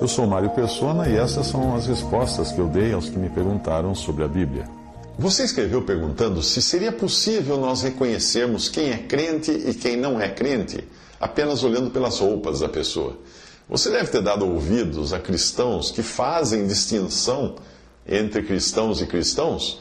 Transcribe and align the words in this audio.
Eu 0.00 0.06
sou 0.06 0.28
Mário 0.28 0.50
Persona 0.50 1.08
e 1.08 1.16
essas 1.16 1.48
são 1.48 1.74
as 1.74 1.86
respostas 1.86 2.52
que 2.52 2.60
eu 2.60 2.68
dei 2.68 2.92
aos 2.92 3.08
que 3.08 3.18
me 3.18 3.28
perguntaram 3.28 3.96
sobre 3.96 4.22
a 4.22 4.28
Bíblia. 4.28 4.64
Você 5.18 5.42
escreveu 5.42 5.82
perguntando 5.82 6.40
se 6.40 6.62
seria 6.62 6.92
possível 6.92 7.58
nós 7.58 7.82
reconhecermos 7.82 8.68
quem 8.68 8.90
é 8.90 8.98
crente 8.98 9.50
e 9.50 9.74
quem 9.74 9.96
não 9.96 10.20
é 10.20 10.28
crente, 10.28 10.84
apenas 11.18 11.64
olhando 11.64 11.90
pelas 11.90 12.20
roupas 12.20 12.60
da 12.60 12.68
pessoa. 12.68 13.18
Você 13.68 13.90
deve 13.90 14.08
ter 14.08 14.22
dado 14.22 14.46
ouvidos 14.46 15.12
a 15.12 15.18
cristãos 15.18 15.90
que 15.90 16.02
fazem 16.02 16.68
distinção 16.68 17.56
entre 18.06 18.44
cristãos 18.44 19.00
e 19.00 19.06
cristãos 19.06 19.80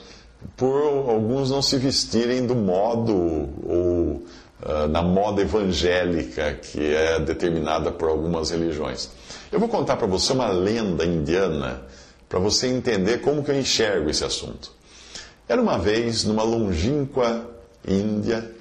por 0.56 1.10
alguns 1.10 1.52
não 1.52 1.62
se 1.62 1.78
vestirem 1.78 2.46
do 2.46 2.56
modo 2.56 3.14
ou 3.14 4.24
uh, 4.62 4.88
na 4.88 5.02
moda 5.02 5.42
evangélica 5.42 6.54
que 6.54 6.94
é 6.94 7.20
determinada 7.20 7.92
por 7.92 8.10
algumas 8.10 8.50
religiões. 8.52 9.10
Eu 9.52 9.60
vou 9.60 9.70
contar 9.70 9.98
para 9.98 10.08
você 10.08 10.34
uma 10.34 10.50
lenda 10.50 11.06
indiana 11.06 11.82
para 12.28 12.40
você 12.40 12.68
entender 12.68 13.20
como 13.20 13.44
que 13.44 13.52
eu 13.52 13.60
enxergo 13.60 14.10
esse 14.10 14.24
assunto. 14.24 14.72
Era 15.48 15.62
uma 15.62 15.78
vez, 15.78 16.24
numa 16.26 16.44
longínqua 16.44 17.50
Índia, 17.88 18.52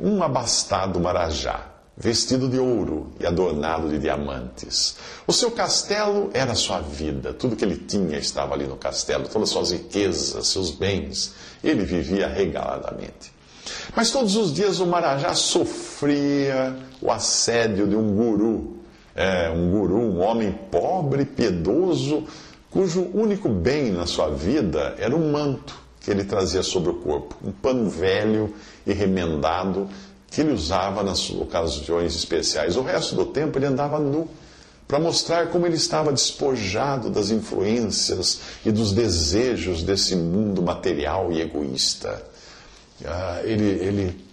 um 0.00 0.20
abastado 0.20 0.98
marajá 0.98 1.74
vestido 1.96 2.48
de 2.48 2.58
ouro 2.58 3.12
e 3.20 3.26
adornado 3.26 3.88
de 3.88 3.98
diamantes. 3.98 4.96
O 5.26 5.32
seu 5.32 5.50
castelo 5.50 6.30
era 6.34 6.54
sua 6.54 6.80
vida, 6.80 7.32
tudo 7.32 7.54
que 7.54 7.64
ele 7.64 7.76
tinha 7.76 8.18
estava 8.18 8.54
ali 8.54 8.66
no 8.66 8.76
castelo, 8.76 9.28
todas 9.28 9.50
suas 9.50 9.70
riquezas, 9.70 10.48
seus 10.48 10.72
bens. 10.72 11.34
Ele 11.62 11.84
vivia 11.84 12.26
regaladamente. 12.26 13.32
Mas 13.94 14.10
todos 14.10 14.36
os 14.36 14.52
dias 14.52 14.80
o 14.80 14.86
Marajá 14.86 15.34
sofria 15.34 16.76
o 17.00 17.10
assédio 17.10 17.86
de 17.86 17.96
um 17.96 18.14
guru, 18.14 18.76
é, 19.14 19.50
um 19.50 19.70
guru, 19.70 19.96
um 19.96 20.20
homem 20.20 20.52
pobre, 20.70 21.24
piedoso, 21.24 22.24
cujo 22.70 23.08
único 23.14 23.48
bem 23.48 23.92
na 23.92 24.06
sua 24.06 24.30
vida 24.30 24.94
era 24.98 25.14
um 25.14 25.30
manto 25.30 25.78
que 26.00 26.10
ele 26.10 26.24
trazia 26.24 26.62
sobre 26.62 26.90
o 26.90 26.94
corpo, 26.94 27.36
um 27.42 27.52
pano 27.52 27.88
velho 27.88 28.54
e 28.86 28.92
remendado 28.92 29.88
que 30.30 30.40
ele 30.40 30.52
usava 30.52 31.02
nas 31.02 31.30
ocasiões 31.30 32.14
especiais. 32.14 32.76
O 32.76 32.82
resto 32.82 33.14
do 33.14 33.26
tempo 33.26 33.56
ele 33.56 33.66
andava 33.66 34.00
nu, 34.00 34.28
para 34.86 34.98
mostrar 34.98 35.48
como 35.48 35.64
ele 35.64 35.76
estava 35.76 36.12
despojado 36.12 37.08
das 37.08 37.30
influências 37.30 38.40
e 38.66 38.70
dos 38.70 38.92
desejos 38.92 39.82
desse 39.82 40.14
mundo 40.14 40.60
material 40.60 41.32
e 41.32 41.40
egoísta. 41.40 42.22
Ah, 43.04 43.40
ele, 43.44 43.64
ele, 43.64 44.24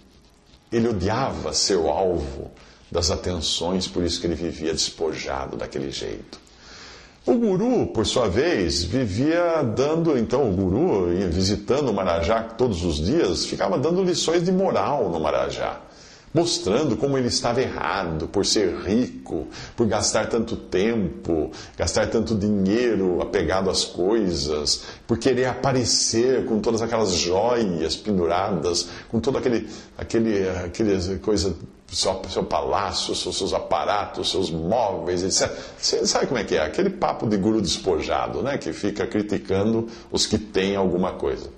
ele 0.70 0.88
odiava 0.88 1.52
ser 1.52 1.76
o 1.76 1.88
alvo 1.88 2.50
das 2.90 3.10
atenções, 3.10 3.86
por 3.86 4.02
isso 4.02 4.20
que 4.20 4.26
ele 4.26 4.34
vivia 4.34 4.72
despojado 4.72 5.56
daquele 5.56 5.90
jeito. 5.90 6.40
O 7.24 7.34
guru, 7.34 7.86
por 7.86 8.04
sua 8.04 8.28
vez, 8.28 8.82
vivia 8.82 9.62
dando, 9.62 10.18
então, 10.18 10.50
o 10.50 10.52
guru, 10.52 11.06
visitando 11.30 11.90
o 11.90 11.94
Marajá 11.94 12.42
todos 12.42 12.84
os 12.84 12.96
dias, 12.96 13.46
ficava 13.46 13.78
dando 13.78 14.02
lições 14.02 14.42
de 14.44 14.50
moral 14.50 15.08
no 15.08 15.20
Marajá 15.20 15.80
mostrando 16.32 16.96
como 16.96 17.18
ele 17.18 17.28
estava 17.28 17.60
errado 17.60 18.26
por 18.28 18.46
ser 18.46 18.74
rico, 18.84 19.46
por 19.76 19.86
gastar 19.86 20.28
tanto 20.28 20.56
tempo, 20.56 21.50
gastar 21.76 22.08
tanto 22.08 22.34
dinheiro 22.34 23.20
apegado 23.20 23.68
às 23.68 23.84
coisas, 23.84 24.84
por 25.06 25.18
querer 25.18 25.46
aparecer 25.46 26.46
com 26.46 26.60
todas 26.60 26.80
aquelas 26.80 27.12
joias 27.12 27.96
penduradas, 27.96 28.88
com 29.08 29.20
todo 29.20 29.38
aquele, 29.38 29.68
aquele, 29.98 30.48
aquele 30.48 31.18
coisa, 31.18 31.54
seu, 31.92 32.22
seu 32.28 32.44
palácio, 32.44 33.14
seus, 33.14 33.36
seus 33.36 33.52
aparatos, 33.52 34.30
seus 34.30 34.50
móveis, 34.50 35.22
etc. 35.22 35.54
Você 35.78 36.06
sabe 36.06 36.26
como 36.26 36.38
é 36.38 36.44
que 36.44 36.56
é? 36.56 36.62
Aquele 36.64 36.88
papo 36.88 37.26
de 37.26 37.36
guru 37.36 37.60
despojado, 37.60 38.42
né? 38.42 38.56
Que 38.56 38.72
fica 38.72 39.06
criticando 39.06 39.86
os 40.10 40.26
que 40.26 40.38
têm 40.38 40.74
alguma 40.74 41.12
coisa. 41.12 41.50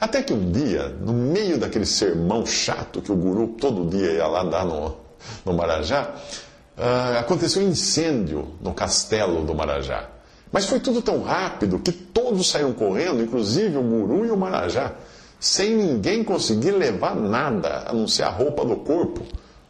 Até 0.00 0.22
que 0.22 0.32
um 0.32 0.50
dia, 0.50 0.94
no 1.00 1.12
meio 1.12 1.58
daquele 1.58 1.86
sermão 1.86 2.44
chato 2.44 3.00
que 3.00 3.10
o 3.10 3.16
guru 3.16 3.48
todo 3.58 3.88
dia 3.88 4.12
ia 4.12 4.26
lá 4.26 4.44
dar 4.44 4.64
no, 4.64 4.96
no 5.44 5.54
Marajá, 5.54 6.10
uh, 6.76 7.18
aconteceu 7.18 7.62
um 7.62 7.68
incêndio 7.68 8.48
no 8.60 8.74
castelo 8.74 9.42
do 9.44 9.54
Marajá. 9.54 10.08
Mas 10.52 10.66
foi 10.66 10.80
tudo 10.80 11.02
tão 11.02 11.22
rápido 11.22 11.78
que 11.78 11.90
todos 11.90 12.48
saíram 12.48 12.72
correndo, 12.72 13.22
inclusive 13.22 13.76
o 13.76 13.82
guru 13.82 14.26
e 14.26 14.30
o 14.30 14.36
Marajá, 14.36 14.92
sem 15.40 15.74
ninguém 15.74 16.22
conseguir 16.22 16.72
levar 16.72 17.14
nada, 17.14 17.84
a 17.86 17.92
não 17.92 18.06
ser 18.06 18.22
a 18.22 18.30
roupa 18.30 18.64
do 18.64 18.76
corpo. 18.76 19.22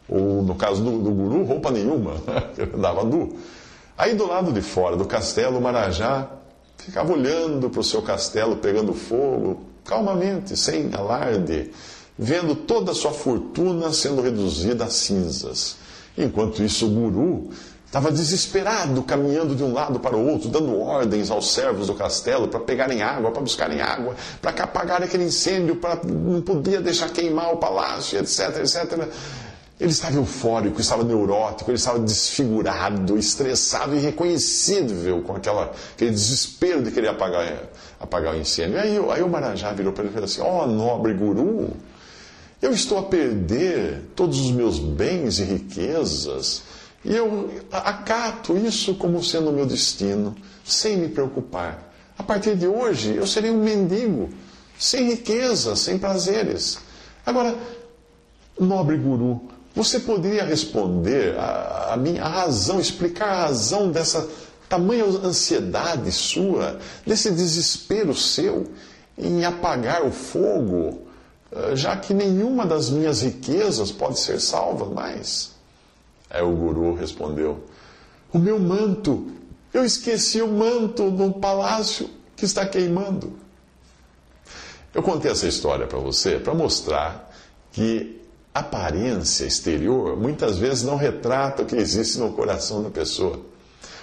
Ou, 0.09 0.41
no 0.41 0.55
caso 0.55 0.83
do, 0.83 0.99
do 0.99 1.11
guru, 1.11 1.43
roupa 1.43 1.71
nenhuma, 1.71 2.15
andava 2.73 3.03
nu. 3.03 3.37
Aí 3.97 4.13
do 4.13 4.27
lado 4.27 4.51
de 4.51 4.61
fora 4.61 4.95
do 4.95 5.05
castelo, 5.05 5.57
o 5.57 5.61
Marajá 5.61 6.27
ficava 6.77 7.11
olhando 7.11 7.69
para 7.69 7.81
o 7.81 7.83
seu 7.83 8.01
castelo 8.01 8.57
pegando 8.57 8.93
fogo, 8.93 9.61
calmamente, 9.87 10.55
sem 10.57 10.93
alarde, 10.93 11.71
vendo 12.17 12.55
toda 12.55 12.91
a 12.91 12.95
sua 12.95 13.11
fortuna 13.11 13.91
sendo 13.93 14.21
reduzida 14.21 14.85
a 14.85 14.89
cinzas. 14.89 15.77
Enquanto 16.17 16.61
isso, 16.61 16.85
o 16.85 16.89
guru 16.89 17.49
estava 17.85 18.11
desesperado, 18.11 19.01
caminhando 19.03 19.55
de 19.55 19.63
um 19.63 19.71
lado 19.71 19.99
para 19.99 20.15
o 20.15 20.27
outro, 20.27 20.49
dando 20.49 20.77
ordens 20.77 21.31
aos 21.31 21.53
servos 21.53 21.87
do 21.87 21.95
castelo 21.95 22.47
para 22.47 22.59
pegarem 22.59 23.01
água, 23.01 23.31
para 23.31 23.41
buscarem 23.41 23.79
água, 23.81 24.15
para 24.41 24.63
apagar 24.63 25.01
aquele 25.01 25.23
incêndio, 25.23 25.77
para 25.77 26.01
não 26.03 26.41
podia 26.41 26.81
deixar 26.81 27.09
queimar 27.09 27.53
o 27.53 27.57
palácio, 27.57 28.19
etc, 28.19 28.57
etc. 28.57 29.07
Ele 29.79 29.91
estava 29.91 30.15
eufórico, 30.15 30.81
estava 30.81 31.03
neurótico, 31.03 31.69
ele 31.69 31.77
estava 31.77 31.99
desfigurado, 31.99 33.17
estressado, 33.17 33.95
irreconhecível 33.95 35.21
com 35.21 35.35
aquela, 35.35 35.71
aquele 35.93 36.11
desespero 36.11 36.81
de 36.81 36.91
querer 36.91 37.09
apagar, 37.09 37.45
apagar 37.99 38.35
o 38.35 38.37
incêndio. 38.37 38.79
Aí, 38.79 38.97
aí 39.11 39.21
o 39.21 39.29
Marajá 39.29 39.71
virou 39.73 39.93
para 39.93 40.03
ele 40.03 40.11
e 40.11 40.13
falou 40.13 40.25
assim: 40.25 40.41
Ó 40.41 40.63
oh, 40.63 40.67
nobre 40.67 41.13
guru, 41.13 41.71
eu 42.61 42.71
estou 42.71 42.97
a 42.97 43.03
perder 43.03 44.11
todos 44.15 44.39
os 44.39 44.51
meus 44.51 44.79
bens 44.79 45.39
e 45.39 45.43
riquezas, 45.43 46.63
e 47.03 47.15
eu 47.15 47.49
acato 47.71 48.57
isso 48.57 48.95
como 48.95 49.23
sendo 49.23 49.49
o 49.49 49.53
meu 49.53 49.65
destino, 49.65 50.35
sem 50.63 50.97
me 50.97 51.09
preocupar. 51.09 51.93
A 52.17 52.23
partir 52.23 52.55
de 52.55 52.67
hoje, 52.67 53.15
eu 53.15 53.27
serei 53.27 53.51
um 53.51 53.63
mendigo, 53.63 54.29
sem 54.77 55.11
riqueza, 55.11 55.75
sem 55.75 55.99
prazeres. 55.99 56.79
Agora, 57.25 57.55
nobre 58.59 58.97
guru, 58.97 59.41
você 59.75 59.99
poderia 59.99 60.43
responder 60.43 61.37
a, 61.37 61.93
a, 61.93 61.97
minha, 61.97 62.23
a 62.23 62.27
razão, 62.27 62.79
explicar 62.79 63.29
a 63.29 63.41
razão 63.45 63.91
dessa 63.91 64.27
tamanha 64.69 65.05
ansiedade 65.05 66.11
sua, 66.11 66.79
desse 67.05 67.31
desespero 67.31 68.13
seu 68.13 68.67
em 69.17 69.43
apagar 69.45 70.05
o 70.05 70.11
fogo, 70.11 71.01
eh, 71.51 71.75
já 71.75 71.95
que 71.95 72.13
nenhuma 72.13 72.65
das 72.65 72.89
minhas 72.89 73.21
riquezas 73.21 73.91
pode 73.91 74.19
ser 74.19 74.39
salva 74.39 74.85
mais? 74.85 75.51
Aí 76.29 76.41
o 76.41 76.55
guru 76.55 76.93
respondeu: 76.93 77.63
O 78.31 78.37
meu 78.37 78.59
manto, 78.59 79.27
eu 79.73 79.83
esqueci 79.83 80.41
o 80.41 80.47
manto 80.47 81.03
no 81.03 81.33
palácio 81.33 82.09
que 82.35 82.45
está 82.45 82.65
queimando. 82.65 83.33
Eu 84.93 85.01
contei 85.01 85.31
essa 85.31 85.47
história 85.47 85.87
para 85.87 85.99
você 85.99 86.39
para 86.39 86.53
mostrar 86.53 87.31
que 87.71 88.21
aparência 88.53 89.45
exterior 89.45 90.17
muitas 90.17 90.57
vezes 90.57 90.83
não 90.83 90.95
retrata 90.95 91.61
o 91.61 91.65
que 91.65 91.75
existe 91.75 92.17
no 92.17 92.33
coração 92.33 92.81
da 92.81 92.89
pessoa. 92.89 93.39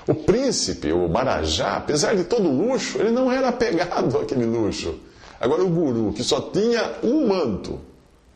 O 0.07 0.15
príncipe, 0.15 0.93
o 0.93 1.09
Marajá, 1.09 1.77
apesar 1.77 2.15
de 2.15 2.25
todo 2.25 2.51
luxo, 2.51 2.99
ele 2.99 3.11
não 3.11 3.33
era 3.33 3.49
apegado 3.49 4.19
àquele 4.21 4.45
luxo. 4.45 4.95
Agora 5.41 5.63
o 5.63 5.69
guru, 5.69 6.13
que 6.13 6.23
só 6.23 6.41
tinha 6.41 6.97
um 7.03 7.27
manto, 7.27 7.81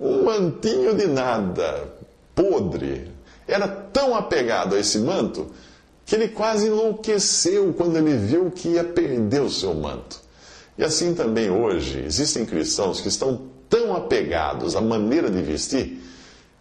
um 0.01 0.25
mantinho 0.25 0.95
de 0.95 1.07
nada, 1.07 1.89
podre, 2.35 3.11
era 3.47 3.67
tão 3.67 4.15
apegado 4.15 4.75
a 4.75 4.81
esse 4.81 4.99
manto 4.99 5.47
que 6.05 6.15
ele 6.15 6.29
quase 6.29 6.69
enlouqueceu 6.69 7.73
quando 7.75 7.97
ele 7.97 8.17
viu 8.17 8.51
que 8.51 8.69
ia 8.69 8.85
perder 8.85 9.43
o 9.43 9.51
seu 9.51 9.75
manto. 9.75 10.21
E 10.77 10.85
assim 10.85 11.15
também 11.15 11.51
hoje 11.51 12.03
existem 12.05 12.47
cristãos 12.47 13.01
que 13.01 13.09
estão 13.09 13.43
tão 13.69 13.95
apegados 13.95 14.75
à 14.75 14.81
maneira 14.81 15.31
de 15.31 15.43
vestir 15.43 16.01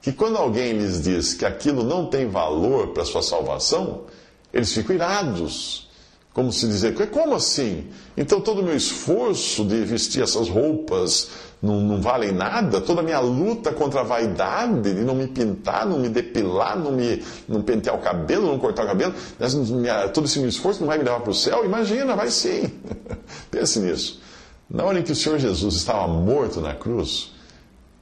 que 0.01 0.12
quando 0.12 0.38
alguém 0.38 0.74
lhes 0.74 1.01
diz 1.01 1.33
que 1.33 1.45
aquilo 1.45 1.83
não 1.83 2.07
tem 2.07 2.27
valor 2.27 2.89
para 2.89 3.06
sua 3.06 3.21
salvação, 3.21 4.01
eles 4.53 4.71
ficam 4.73 4.95
irados. 4.95 5.88
Como 6.33 6.53
se 6.53 6.67
dizer, 6.67 6.94
como 7.09 7.33
assim? 7.33 7.88
Então 8.15 8.39
todo 8.39 8.61
o 8.61 8.63
meu 8.63 8.75
esforço 8.75 9.65
de 9.65 9.83
vestir 9.83 10.21
essas 10.21 10.47
roupas 10.47 11.29
não, 11.59 11.81
não 11.81 11.99
vale 11.99 12.31
nada? 12.31 12.79
Toda 12.79 13.01
a 13.01 13.03
minha 13.03 13.19
luta 13.19 13.71
contra 13.71 14.01
a 14.01 14.03
vaidade 14.03 14.94
de 14.94 15.01
não 15.01 15.15
me 15.15 15.25
pintar, 15.25 15.88
não 15.88 15.97
me 15.97 16.09
depilar, 16.09 16.77
não 16.77 16.91
me 16.91 17.23
não 17.47 17.63
pentear 17.63 17.95
o 17.95 17.99
cabelo, 17.99 18.47
não 18.47 18.59
cortar 18.59 18.83
o 18.83 18.88
cabelo, 18.88 19.15
todo 20.13 20.25
esse 20.25 20.38
meu 20.38 20.49
esforço 20.49 20.81
não 20.81 20.88
vai 20.88 20.99
me 20.99 21.03
levar 21.03 21.21
para 21.21 21.31
o 21.31 21.33
céu? 21.33 21.65
Imagina, 21.65 22.15
vai 22.15 22.29
sim. 22.29 22.71
Pense 23.49 23.79
nisso. 23.79 24.21
Na 24.69 24.83
hora 24.83 24.99
em 24.99 25.03
que 25.03 25.11
o 25.11 25.15
Senhor 25.15 25.39
Jesus 25.39 25.75
estava 25.75 26.07
morto 26.07 26.61
na 26.61 26.75
cruz, 26.75 27.31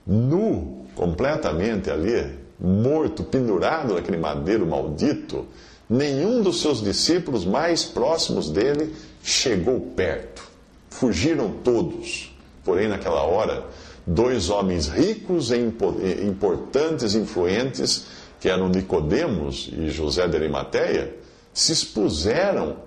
nu, 0.06 0.86
completamente 0.96 1.90
ali, 1.90 2.38
morto, 2.60 3.24
pendurado 3.24 3.94
naquele 3.94 4.18
madeiro 4.18 4.66
maldito, 4.66 5.46
nenhum 5.90 6.42
dos 6.42 6.62
seus 6.62 6.82
discípulos 6.82 7.46
mais 7.46 7.84
próximos 7.84 8.50
dele 8.50 8.94
chegou 9.24 9.80
perto. 9.96 10.44
Fugiram 10.90 11.52
todos. 11.64 12.36
Porém, 12.64 12.88
naquela 12.88 13.24
hora, 13.24 13.66
dois 14.06 14.50
homens 14.50 14.88
ricos 14.88 15.52
e 15.52 15.58
importantes, 15.58 17.16
influentes, 17.16 18.06
que 18.40 18.50
eram 18.50 18.70
Nicodemos 18.70 19.70
e 19.72 19.90
José 19.90 20.28
de 20.28 20.36
Arimateia, 20.36 21.16
se 21.54 21.72
expuseram, 21.72 22.78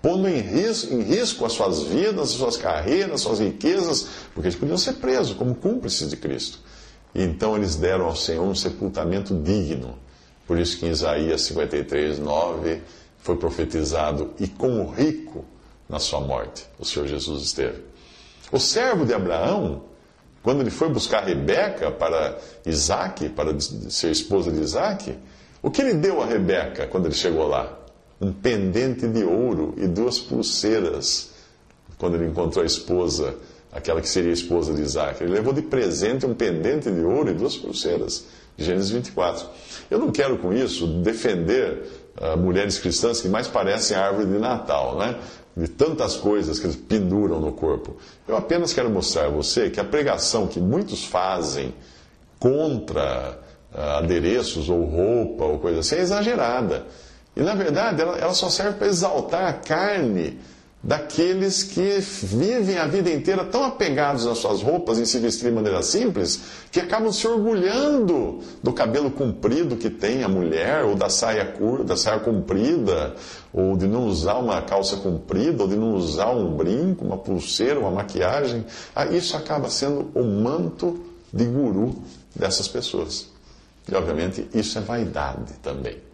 pondo 0.00 0.28
em 0.28 0.40
risco, 0.40 0.94
em 0.94 1.02
risco 1.02 1.44
as 1.44 1.52
suas 1.52 1.82
vidas, 1.82 2.30
as 2.30 2.36
suas 2.36 2.56
carreiras, 2.56 3.12
as 3.12 3.20
suas 3.20 3.38
riquezas, 3.40 4.08
porque 4.34 4.48
eles 4.48 4.58
podiam 4.58 4.78
ser 4.78 4.94
presos 4.94 5.36
como 5.36 5.54
cúmplices 5.54 6.08
de 6.08 6.16
Cristo. 6.16 6.58
Então 7.14 7.56
eles 7.56 7.76
deram 7.76 8.06
ao 8.06 8.16
Senhor 8.16 8.44
um 8.44 8.54
sepultamento 8.54 9.34
digno. 9.34 9.98
Por 10.46 10.58
isso 10.58 10.78
que 10.78 10.86
em 10.86 10.90
Isaías 10.90 11.42
53, 11.42 12.18
9 12.18 12.80
foi 13.18 13.36
profetizado, 13.36 14.32
e 14.38 14.46
como 14.46 14.88
rico 14.88 15.44
na 15.88 15.98
sua 15.98 16.20
morte 16.20 16.66
o 16.78 16.84
Senhor 16.84 17.08
Jesus 17.08 17.42
esteve. 17.42 17.82
O 18.52 18.58
servo 18.58 19.04
de 19.04 19.12
Abraão, 19.12 19.82
quando 20.42 20.60
ele 20.60 20.70
foi 20.70 20.88
buscar 20.88 21.24
Rebeca 21.24 21.90
para 21.90 22.38
Isaac, 22.64 23.28
para 23.30 23.58
ser 23.58 24.12
esposa 24.12 24.52
de 24.52 24.60
Isaac, 24.60 25.18
o 25.60 25.70
que 25.70 25.82
ele 25.82 25.94
deu 25.94 26.22
a 26.22 26.26
Rebeca 26.26 26.86
quando 26.86 27.06
ele 27.06 27.14
chegou 27.14 27.48
lá? 27.48 27.76
Um 28.20 28.32
pendente 28.32 29.08
de 29.08 29.24
ouro 29.24 29.74
e 29.76 29.88
duas 29.88 30.20
pulseiras, 30.20 31.30
quando 31.98 32.14
ele 32.14 32.26
encontrou 32.26 32.62
a 32.62 32.66
esposa, 32.66 33.34
aquela 33.72 34.00
que 34.00 34.08
seria 34.08 34.30
a 34.30 34.34
esposa 34.34 34.72
de 34.72 34.82
Isaac. 34.82 35.22
Ele 35.22 35.32
levou 35.32 35.52
de 35.52 35.62
presente 35.62 36.24
um 36.24 36.34
pendente 36.34 36.90
de 36.90 37.00
ouro 37.00 37.30
e 37.30 37.34
duas 37.34 37.56
pulseiras. 37.56 38.24
Gênesis 38.58 38.90
24. 38.90 39.46
Eu 39.90 39.98
não 39.98 40.10
quero 40.10 40.38
com 40.38 40.52
isso 40.52 40.86
defender 40.86 41.82
uh, 42.20 42.36
mulheres 42.36 42.78
cristãs 42.78 43.20
que 43.20 43.28
mais 43.28 43.46
parecem 43.46 43.96
árvore 43.96 44.26
de 44.26 44.38
Natal, 44.38 44.98
né? 44.98 45.16
de 45.56 45.68
tantas 45.68 46.16
coisas 46.16 46.58
que 46.58 46.66
eles 46.66 46.76
penduram 46.76 47.40
no 47.40 47.52
corpo. 47.52 47.96
Eu 48.28 48.36
apenas 48.36 48.74
quero 48.74 48.90
mostrar 48.90 49.26
a 49.26 49.28
você 49.30 49.70
que 49.70 49.80
a 49.80 49.84
pregação 49.84 50.46
que 50.46 50.60
muitos 50.60 51.04
fazem 51.04 51.72
contra 52.38 53.38
uh, 53.74 53.80
adereços 53.98 54.68
ou 54.68 54.84
roupa 54.84 55.44
ou 55.44 55.58
coisa 55.58 55.80
assim 55.80 55.96
é 55.96 56.00
exagerada. 56.00 56.84
E 57.34 57.40
na 57.40 57.54
verdade 57.54 58.02
ela, 58.02 58.18
ela 58.18 58.34
só 58.34 58.50
serve 58.50 58.78
para 58.78 58.86
exaltar 58.86 59.48
a 59.48 59.52
carne 59.52 60.38
daqueles 60.86 61.64
que 61.64 61.98
vivem 61.98 62.78
a 62.78 62.86
vida 62.86 63.10
inteira 63.10 63.44
tão 63.44 63.64
apegados 63.64 64.24
às 64.24 64.38
suas 64.38 64.62
roupas, 64.62 65.00
em 65.00 65.04
se 65.04 65.18
vestir 65.18 65.48
de 65.48 65.50
maneira 65.50 65.82
simples, 65.82 66.40
que 66.70 66.78
acabam 66.78 67.12
se 67.12 67.26
orgulhando 67.26 68.38
do 68.62 68.72
cabelo 68.72 69.10
comprido 69.10 69.76
que 69.76 69.90
tem 69.90 70.22
a 70.22 70.28
mulher, 70.28 70.84
ou 70.84 70.94
da 70.94 71.08
saia 71.08 71.44
curta, 71.44 71.96
saia 71.96 72.20
comprida, 72.20 73.16
ou 73.52 73.76
de 73.76 73.88
não 73.88 74.06
usar 74.06 74.34
uma 74.34 74.62
calça 74.62 74.96
comprida, 74.98 75.64
ou 75.64 75.68
de 75.68 75.74
não 75.74 75.92
usar 75.94 76.30
um 76.30 76.56
brinco, 76.56 77.04
uma 77.04 77.18
pulseira, 77.18 77.80
uma 77.80 77.90
maquiagem. 77.90 78.64
Ah, 78.94 79.06
isso 79.06 79.36
acaba 79.36 79.68
sendo 79.68 80.08
o 80.14 80.22
manto 80.22 81.00
de 81.32 81.44
guru 81.46 81.96
dessas 82.32 82.68
pessoas. 82.68 83.26
E 83.90 83.94
obviamente 83.94 84.46
isso 84.54 84.78
é 84.78 84.82
vaidade 84.82 85.54
também. 85.60 86.05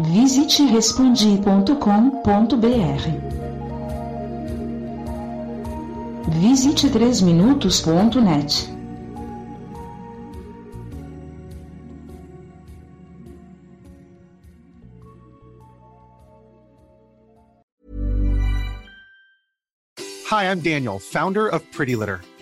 Visite 0.00 0.62
respondi.com.br. 0.62 1.38
Visite 6.38 6.88
3minutos.net. 6.88 8.68
Hi, 20.26 20.44
I'm 20.44 20.60
Daniel, 20.60 21.00
founder 21.00 21.48
of 21.48 21.68
Pretty 21.72 21.96
Litter. 21.96 22.20